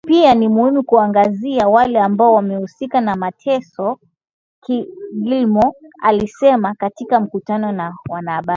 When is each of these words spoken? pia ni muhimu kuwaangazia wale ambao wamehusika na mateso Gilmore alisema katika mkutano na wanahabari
pia 0.07 0.35
ni 0.35 0.47
muhimu 0.49 0.83
kuwaangazia 0.83 1.67
wale 1.67 1.99
ambao 2.01 2.33
wamehusika 2.33 3.01
na 3.01 3.15
mateso 3.15 3.99
Gilmore 5.23 5.71
alisema 6.03 6.75
katika 6.75 7.19
mkutano 7.19 7.71
na 7.71 7.93
wanahabari 8.09 8.49